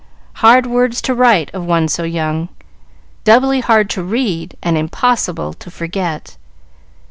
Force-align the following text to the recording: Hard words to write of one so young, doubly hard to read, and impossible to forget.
Hard 0.37 0.65
words 0.65 0.99
to 1.03 1.13
write 1.13 1.53
of 1.53 1.63
one 1.63 1.87
so 1.87 2.01
young, 2.01 2.49
doubly 3.23 3.59
hard 3.59 3.87
to 3.91 4.03
read, 4.03 4.57
and 4.63 4.75
impossible 4.75 5.53
to 5.53 5.69
forget. 5.69 6.37